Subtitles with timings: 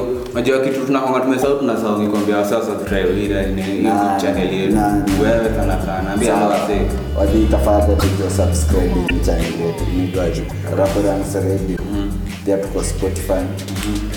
[0.00, 4.76] subscribe Unajua kitu tunakonga tumesahau tunasahau nikwambia sasa subscribe ile ni Na- YouTube channel yetu.
[5.22, 6.10] Wewe sana sana.
[6.12, 6.56] Ambia Sawa.
[7.18, 10.42] Wadi tafadhali ndio subscribe hii channel yetu inaitwaje?
[10.78, 11.78] Raporans Radio.
[12.44, 13.42] Pia tuko Spotify.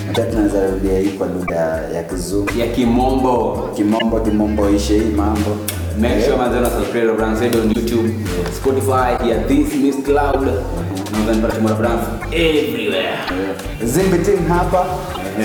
[0.06, 2.50] Hata tunaweza rudia hii kwa lugha ya Kizungu.
[2.58, 3.68] Ya kimombo.
[3.76, 5.50] Kimombo kimombo ishe hii mambo.
[5.96, 6.26] Make yeah.
[6.26, 8.50] sure manze una subscribe Rans Radio on YouTube, yeah.
[8.50, 10.42] Spotify, yeah, This Miss Cloud.
[10.42, 13.14] Na then pata Timora Brands everywhere.
[13.30, 13.84] Yeah.
[13.84, 14.86] Zimbe team hapa.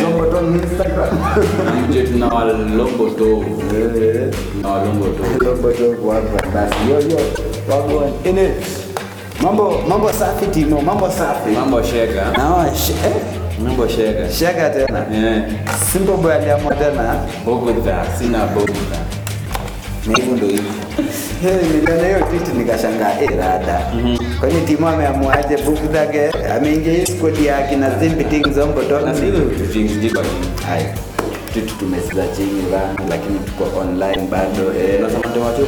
[0.01, 1.17] Zomboton Instagram.
[1.89, 3.45] Mje tuna walombo to.
[3.73, 4.31] Yeah.
[4.51, 5.23] Tuna walombo to.
[5.45, 6.47] Zomboton hapa.
[6.53, 7.19] Basi yo yo.
[7.69, 8.13] Wagwan.
[8.25, 8.65] it
[9.41, 11.51] Mambo mambo safi Timo, mambo safi.
[11.51, 12.33] Mambo shega.
[12.75, 13.21] Sh- eh,
[13.63, 14.29] Mambo shega.
[14.31, 15.05] shega tena.
[15.11, 15.75] Yeah.
[15.91, 17.25] Simple boy aliamua tena.
[17.45, 19.18] Bogota, sina Bogota.
[20.09, 20.63] Na hivyo ndio hivyo.
[21.73, 23.81] Niliona hiyo tweet nikashangaa eh, rada.
[24.39, 29.33] Kwani timu ameamuaje Bugdage ameingia hii squad ya kina Zimbiting Zombo Na sio?
[30.67, 30.85] Hai.
[31.53, 34.99] Tweet tumesiza chini bana lakini tuko online bado eh.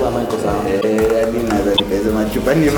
[0.08, 0.64] Ama iko sawa?
[0.70, 2.66] Eh, yani naweza nikaweza machupa ni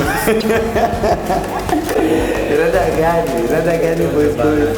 [2.60, 3.48] Rada gani?
[3.52, 4.78] Rada gani boys boys?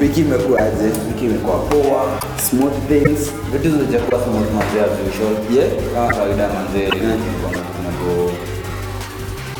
[0.00, 0.84] Wiki imekuaje?
[1.08, 2.02] Wiki imekuwa poa.
[2.50, 3.30] Smooth things.
[3.52, 5.34] Vitu zilizokuwa smooth manze as usual.
[5.56, 5.68] Yeah.
[5.94, 6.90] Kama kawaida manze.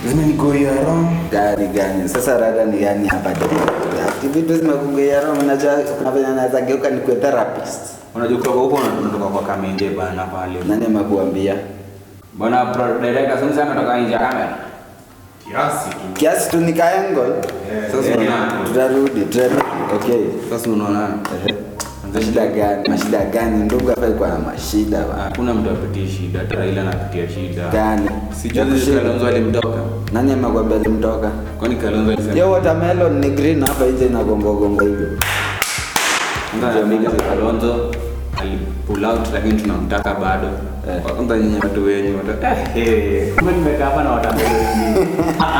[0.08, 1.06] Zimenigoia wrong.
[1.32, 3.30] gari gani sasa rada ni gani hapa
[4.34, 7.80] vitu zimekugeia roho unajua kuna venye naweza geuka nikuwe therapist
[8.14, 8.78] Unajua kutoka huko
[9.18, 10.58] na kwa Kamende bana pale.
[10.68, 11.54] nani amekuambia
[12.34, 12.64] Bwana
[13.02, 14.56] director sasa ametoka nje ya kamera.
[16.14, 16.56] Kiasi tu.
[16.60, 17.24] Nikaengo
[17.92, 18.28] Sasa Eh,
[18.66, 19.62] tutarudi tutarudi.
[19.94, 20.22] Okay.
[20.50, 21.08] Sasa unaona.
[22.14, 22.88] mashida gani?
[22.88, 23.64] Mashida gani?
[23.64, 24.98] Ndugu hapa iko na mashida.
[25.24, 27.68] Hakuna mtu apitie shida, hata Raila anapitia shida.
[27.68, 28.08] gani?
[28.42, 28.94] Sijui.
[28.96, 29.78] Kalonzo alimtoka.
[30.12, 31.30] nani amekwambia alimtoka?
[31.58, 32.38] Kwani Kalonzo alisema?
[32.38, 35.08] Yo watermelon ni green hapa nje na gongo gongo hivyo.
[36.56, 37.90] Ndio Kalonzo
[38.44, 40.48] alipull out lakini tunamtaka bado.
[40.88, 41.02] Eh.
[41.02, 43.32] Kwanza nyinyi watu wenyu eh eh.
[43.42, 43.90] Nimekaa.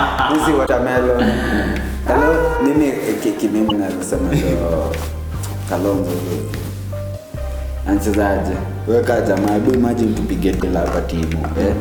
[7.88, 8.52] Anchezaje?
[8.88, 10.80] Weka jamaa, hebu imagine tupige bila.
[11.60, 11.74] Eh.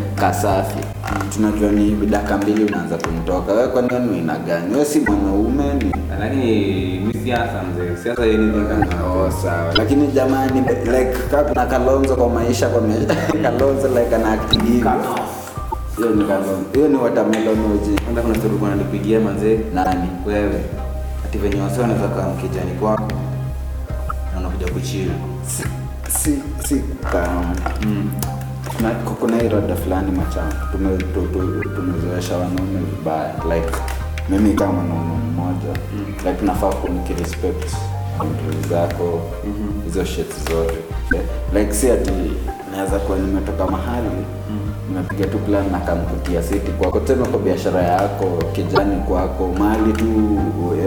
[1.36, 3.54] Tunajua ni dakika mbili unaanza kumtoka.
[3.54, 4.74] Wewe kwa nini ina gani?
[4.74, 8.04] Wewe si mwanaume ni Lakini ni siasa mzee.
[8.04, 8.54] Siasa yeye ni
[9.06, 9.74] Oh, sawa.
[9.74, 13.16] Lakini jamani like kama kuna Kalonzo kwa maisha kwa maisha.
[13.44, 14.64] Kalonzo like ana active.
[15.98, 16.58] Hiyo ni Kalonzo.
[16.74, 18.02] Hiyo ni watermelon oji.
[18.02, 19.60] kwanza kuna story kwa nilipigia manzee.
[19.74, 20.10] Nani?
[20.28, 20.62] Wewe.
[21.26, 23.12] Ati venye wasio wanaweza kaa mkijani kwako.
[24.34, 25.12] Na unakuja kuchili.
[25.48, 25.64] si
[26.20, 26.76] si si
[27.14, 28.12] um,
[28.82, 30.12] na kuna hii rada fulani
[31.34, 33.34] tu- tumezoesha wanaume vibaya.
[33.56, 33.78] Like
[34.30, 35.80] mimi kama mwanaume mmoja
[36.32, 37.72] like nafaa kunikirespect
[38.18, 39.22] boundaries zako
[39.86, 40.78] hizo shit zote.
[41.54, 42.12] Like si ati
[42.76, 44.10] naweza kuwa nimetoka mahali
[44.90, 47.00] nimepiga tu plan na kamkutia siti kwako.
[47.00, 50.06] Tena kwa biashara yako kijani kwako mali tu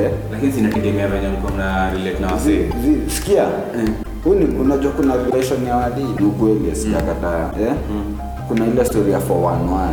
[0.01, 0.13] yeah.
[0.33, 3.45] Lakini zinategemea venye mko mna relate na zi- sikia.
[3.45, 7.73] Huu ni unajua kuna relation ya wadi ni ukweli sijakataa eh?
[8.49, 9.89] kuna ile story ya 411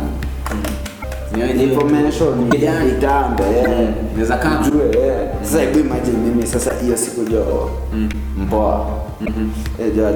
[1.36, 1.64] Niaje?
[1.64, 2.48] information
[2.88, 3.88] itambe eh.
[4.92, 5.28] Eh.
[5.42, 7.70] sasa hebu imagine mimi sasa hiyo siku jo.
[8.38, 8.86] Mpoa
[9.96, 10.08] jo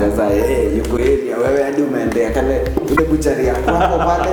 [0.00, 2.60] sasa eh, yuko area wewe hadi umeendea kale.
[2.92, 4.30] Ule buchari ya kwako pale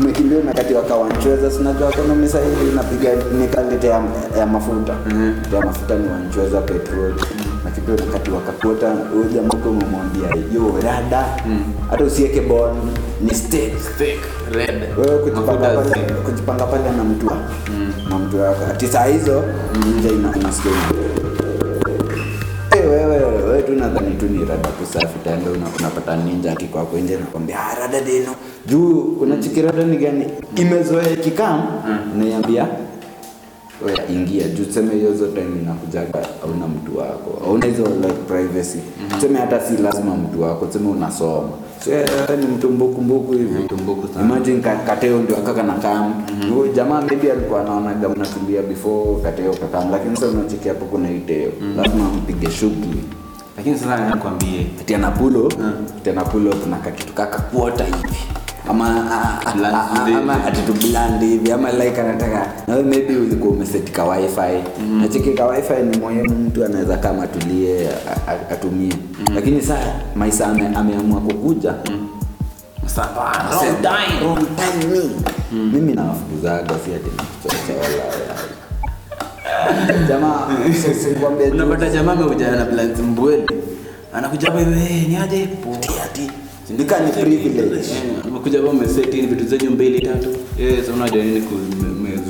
[0.00, 3.10] umekimbia unakati wakawanchweza sinajua ekonomi sahili napiga
[3.40, 4.02] nikalite ya,
[4.38, 4.92] ya mafuta.
[5.54, 7.14] Ya mafuta ni wanchweza petrol
[7.64, 11.24] nakimbia unakati wakakuota huyo jamaa umemwambia yo rada.
[11.90, 12.70] Hata usieke bon
[13.20, 13.72] ni steak.
[13.94, 14.18] Steak
[14.52, 14.82] red.
[14.98, 17.26] wewe kujipanga pale kujipanga pale na mtu
[17.70, 17.92] mm.
[18.10, 18.64] na mtu wako.
[18.70, 19.42] Ati saa hizo
[19.98, 20.72] nje ina- inasikia
[22.76, 23.16] Eh, wewe
[23.70, 28.00] tu nadhani tu ni rada kusafi taenda una- unapata ninja akikwako nje nakwambia "Ah, rada
[28.00, 28.32] deno
[28.66, 30.24] juu kuna chikirada ni gani?
[30.56, 31.62] Imezoea kikam
[32.18, 32.66] naiambia
[33.86, 34.48] wewe ingia.
[34.48, 37.42] Juu tuseme hiyo zo time inakujaga hauna mtu wako.
[37.44, 38.78] Hauna hizo like privacy.
[39.10, 41.48] Tuseme hata si lazima mtu wako tuseme unasoma.
[41.84, 42.08] So yeah,
[42.40, 43.58] ni mtu mbukumbuku hivi.
[43.64, 44.26] Mtu mbuku sana.
[44.26, 46.14] imagine ka- kateo ndio akaka na kam
[46.54, 51.50] huyo jamaa maybe alikuwa anaonaga mnatulia before kateo kakam lakini sasa unachikia hapo kuna iteo.
[51.76, 53.04] Lazima mpige shughuli
[53.56, 55.04] Lakini sasa nakwambie ati hmm.
[56.00, 58.16] ati anapulo kuna kakitu kaka kuota hivi.
[58.70, 58.86] Ama
[59.44, 60.38] ama
[61.20, 64.40] hivi ama like anataka nawe maybe ulikuwa umesetika wifi.
[64.80, 65.08] Mm.
[65.12, 67.88] cheki ka wifi ni muhimu mtu anaweza kama atulie
[68.52, 68.92] atumie.
[69.18, 69.34] Mm.
[69.34, 71.74] lakini saa maisa ame, ameamua kukuja.
[71.90, 72.08] Mm.
[75.72, 78.40] mimi nawafukuzaga si ati nakuchocha wala
[80.08, 80.48] jamaa
[81.02, 83.42] sikwambia unapata jamaa amekuja na plans mbweli.
[84.12, 86.30] Anakuja hapa hivi "Eh, ni aje poa ati
[86.78, 87.76] Nika ni privilege.
[87.76, 90.28] Eh, hapa umeseti vitu zenyu mbili tatu.
[90.60, 91.54] Eh sasa unajua nini ku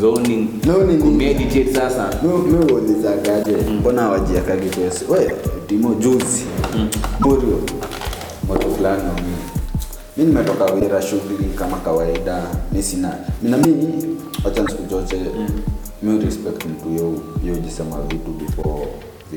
[0.01, 0.49] zoning?
[0.67, 0.97] No, ni
[1.75, 2.11] sasa.
[2.23, 2.29] Mi
[2.73, 5.33] uulizagaje mbona wajiakagi kwesi we
[5.67, 6.45] timo juzi.
[7.21, 7.61] Murio
[8.49, 9.37] moto fulani wa mimi.
[10.17, 12.43] Mi nimetoka wira shughuli kama kawaida.
[12.73, 15.17] Mi sina mina mimi wacha nisikuchoche
[16.03, 17.13] mi respect mtu yo
[18.09, 18.87] vitu before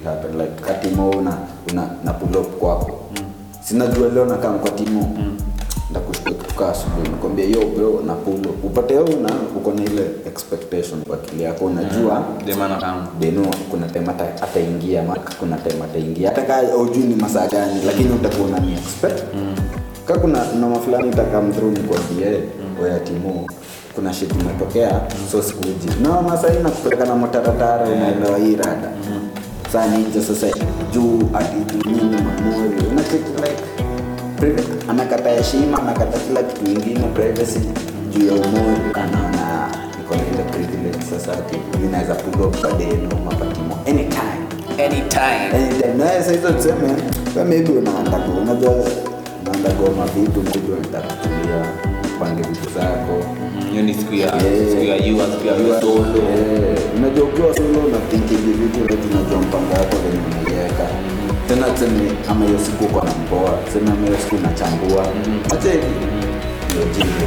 [0.01, 0.37] happen.
[0.37, 1.37] Like katimo una,
[1.71, 2.99] una na pull up kwako.
[3.63, 5.17] Sinajua leo nakaa kwa timo
[6.69, 7.09] asubuhi.
[7.09, 8.63] Nakwambia yo bro na pulo up.
[8.65, 12.23] Upate yo una uko na ile expectation kwa akili yako unajua.
[12.45, 13.03] Demana
[13.71, 15.03] kuna time hata ataingia
[15.39, 19.23] kuna time ataingia hata kaa ujui ni masaa gani lakini utakuwa na expect.
[20.07, 22.83] Ka kuna noma fulani itakam through nikwambie mm.
[22.83, 23.47] oya timu
[23.95, 25.01] kuna shit imetokea
[25.31, 25.89] so sikuji.
[26.03, 28.91] No masai nakupeleka na mataratara unaelewa hii rada.
[29.73, 30.47] Saa ninja sasa
[30.93, 31.55] juu ati
[31.89, 32.75] nini mamori.
[33.41, 37.59] Like anakata heshima anakata kila kitu ingine privacy
[38.11, 38.81] juu ya umori.
[38.93, 39.69] Anaona
[40.01, 42.15] iko na ile privilege sasa ati inaweza
[42.45, 44.43] up badeno mapatimo anytime.
[45.97, 46.05] Na
[46.53, 46.93] tuseme
[47.49, 47.71] maybe
[48.41, 48.73] unajua
[50.15, 50.39] vitu
[52.15, 53.42] upange vitu zako
[53.73, 54.29] hiyo ni siku ya
[54.69, 56.05] siku ya you siku ya solo.
[56.29, 60.85] Eh, unajua ukiwa solo na think individual na tunajua mpango wako venye unaiweka
[61.47, 65.03] tena tuseme ama hiyo siku uko na mpoa tuseme hiyo siku unachambua
[65.53, 65.93] acha hivi.
[66.69, 67.25] Ndio jingo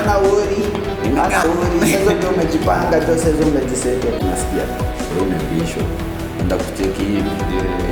[0.00, 0.62] ana worry,
[1.04, 1.92] ana worry.
[1.92, 4.64] sasa ndio umejipanga tu sasa umejiseti tunasikia
[5.10, 5.80] wewe unabisho.
[6.40, 6.56] enda
[7.02, 7.30] hivi.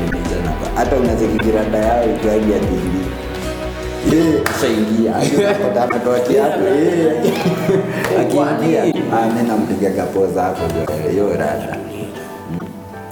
[0.08, 0.40] Ndio
[0.76, 3.00] hata unaweza kiranda yao ikiwa ya Eh,
[6.66, 8.86] eh, akiingia
[10.06, 10.62] poza hapo
[11.10, 11.76] hiyo rada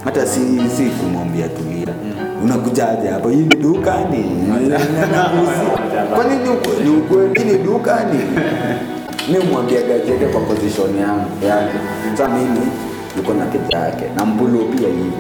[0.05, 0.41] hata si
[0.77, 1.95] si kumwambia tulia
[2.45, 3.29] unakujaje hapo?
[3.29, 4.25] Hii ni dukani.
[6.15, 7.45] Kwani ni ukwe- ni ukweli?
[7.53, 8.19] Ni dukani.
[9.33, 11.79] Mi mwambia gajeke kwa position yangu yake.
[12.19, 12.61] Sa mimi
[13.17, 14.05] yuko na kitu yake.
[14.17, 15.13] Na mpulu pia hivyo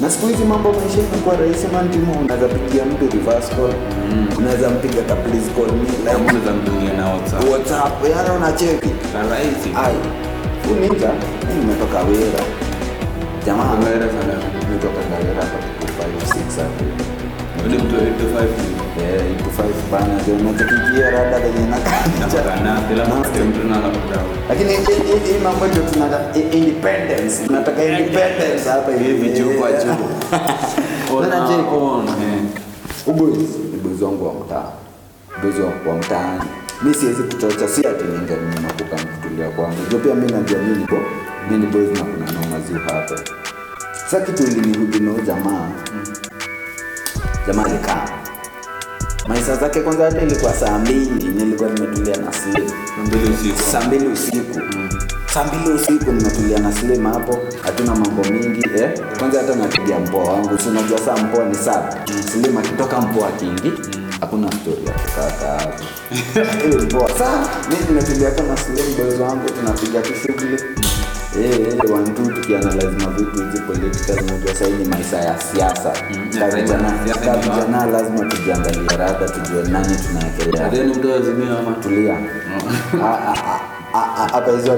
[0.00, 3.74] na siku hizi mambo maisha imekuwa rahisi mantimo unaweza pigia mtu reverse call.
[4.38, 7.44] Unaweza mpiga ka please call me like unaweza mtumia na whatsapp.
[7.52, 8.90] Whatsapp yana unacheki.
[9.14, 9.68] Na rahisi.
[9.84, 9.94] Ai
[10.72, 11.10] uninja
[11.48, 12.42] mimi nimetoka wera.
[13.46, 13.74] Jamaa.
[13.84, 14.34] Wera sana.
[14.60, 15.58] nimetoka wera hapa
[16.28, 16.84] 5 6 hapo
[17.66, 23.04] ndio mtu wa 85 Eh, iko 5 bana ndio unachokikia rada venye nakaa napakana kila
[23.04, 29.28] mtu mtu na anapata lakini hii- mambo ndio tunataka independence independence hapa hivi.
[29.28, 29.42] Je,
[33.82, 34.64] boys wangu wa mtaa.
[35.38, 36.40] Ubuzi wa mtaani.
[36.82, 38.04] Mi siwezi kuchocha si ati
[38.62, 39.76] nakuka kutulia kwangu.
[39.90, 40.96] Jo pia mi najua mi niko
[41.50, 42.60] ni boys na kuna noma
[42.94, 43.16] hapa
[44.10, 45.68] sa kitu ilinihudi jamaa.
[47.46, 48.19] Jamaa alikaa
[49.28, 52.32] maisha zake kwanza hata ilikuwa saa mbili nilikuwa nimetulia na
[53.72, 54.60] saa mbili usiku.
[55.34, 56.12] Saa mbili usiku.
[56.12, 59.00] Nimetulia na slim hapo hatuna mambo mingi eh?
[59.18, 61.96] kwanza hata napiga mpoa wangu si unajua saa mpoa ni saba
[62.32, 63.72] slim akitoka mpoa kingi
[64.20, 67.18] hakuna stori ya kukaka hapo mpoa.
[67.18, 70.12] Saa mi nimetulia kama slim boys wangu tunapiga tu
[71.36, 75.92] Eh, eh, two tukianalyze mavitu hizi political unajua sahii ni maisha ya siasa.
[77.06, 82.18] Ya Ka vijana lazima tujiangalie rada tujue nani tunaekeleatulia tulia.
[83.02, 83.34] Ah,
[83.94, 84.72] ah, ah, hapa hizo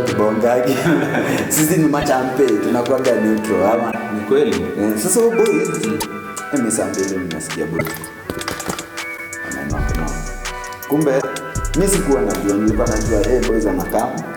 [1.54, 3.92] sisi ni machampe tunakuaga neutral ama?
[4.14, 4.62] Ni kweli?
[4.80, 5.36] Eh, sasa ubo
[6.52, 7.86] boys saa mbili nimesikia boys
[10.88, 11.22] kumbe
[11.78, 14.31] mi sikuwa najua nilikuwa najua eh, boys anakaa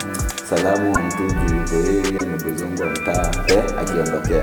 [0.50, 4.42] salamu yuko area ni boys wangu wa mtaa eh, akiondokea.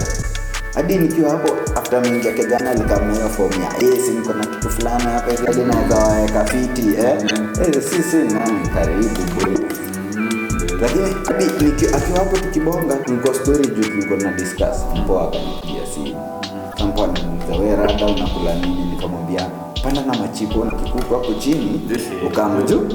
[0.73, 5.31] Hadi nikiwa hapo after mingia kejana nikamea fomu ya eh, niko na kitu fulani hapa
[5.31, 7.17] hivi hadi naweza waweka fiti eh.
[7.67, 9.55] eh, si si nani karibu boy
[10.81, 16.41] lakini hadi nikiwa akiwa hapo tukibonga tulikuwa story juu tulikuwa na discuss mpoa akanipigia simu.
[16.77, 19.49] Kampo ananiuliza we rada unakula nini nikamwambia
[19.83, 21.81] panda na machipo na kikuku hapo chini
[22.27, 22.87] ukamu juu.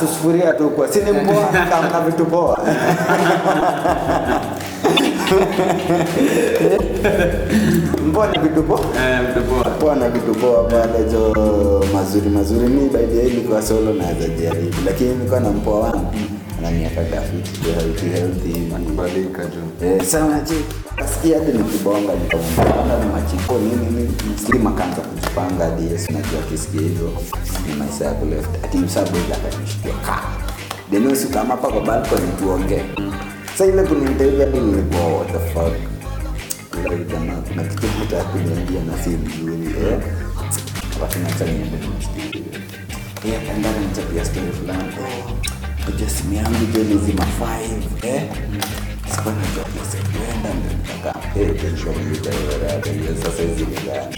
[0.00, 2.58] Tusufuria tu kwa sini mpoa kama vitu poa.
[8.06, 8.80] Mpoa na vitu poa?
[8.80, 9.64] Eh mtu poa.
[9.64, 12.68] Poa na vitu poa pale jo mazuri mazuri.
[12.68, 16.06] Mi by the way nilikuwa solo naweza jaribu lakini nilikuwa na mpoa wangu
[16.66, 18.08] ananiakaga fiti healthy.
[18.08, 18.52] Healthy.
[18.86, 19.86] Kubalika juu.
[19.86, 20.54] Eh, sana je
[20.96, 26.80] kasikia hadi nikibonga nikamwambia ni machiko nini nini slim akaanza kujipanga hadi yes najua akisikia
[26.80, 27.12] hivyo
[27.68, 30.22] ni maisha ya kuleft ati msabu ile akanishtua ka
[30.90, 32.82] denosi kama hapa kwa balcony tuongee.
[33.52, 35.72] Sasa ile kunimtaiva hadi nilikuwa what the fuck?
[36.86, 39.98] Ile jamaa kuna kitu hata kuniambia na si mzuri eh?
[41.00, 41.78] Lakini ndio niende
[43.24, 44.92] yeye akaenda na nichapia story fulani
[45.86, 47.24] kuja simu yangu je lazima
[48.02, 48.22] 5 eh?
[49.14, 49.64] Sikuwa najua
[49.98, 51.50] ya kwenda nikaka eh
[53.22, 53.42] sasa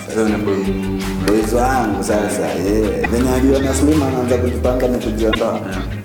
[0.06, 0.38] Sasa
[1.26, 3.09] Boys wangu sasa eh.
[3.11, 5.61] Venye aliona Slim anaanza kujipanga na kujiondoa.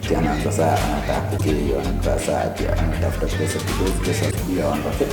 [0.08, 2.42] Tena, sasa anataka kukiliwa anataka saa
[2.82, 5.06] anatafuta pesa kidogo pesa asubuhi aondoke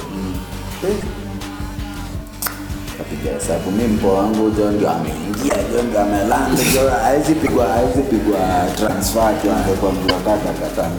[3.07, 3.71] Kapiga hesabu.
[3.71, 8.39] Mi mpo wangu jo ndio ameingia jo ndio amelanda jo hawezi pigwa hawezi pigwa
[8.77, 10.95] transfer kiwango angekuwa mlokata katana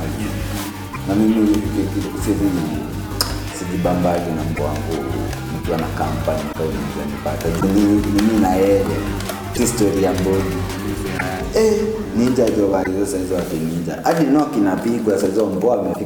[1.07, 1.55] na mimi
[2.25, 2.49] sizi
[3.59, 4.95] sijibambaji na mpo wangu
[5.53, 8.85] nikiwa na kampani kaunizanipata mimi na yeye
[9.67, 10.55] story ya mbodi.
[11.55, 11.73] Eh,
[12.17, 13.99] ninja jo walizo saizo wa ninja.
[14.03, 16.05] Hadi no kinapigwa saizo mpoa amefika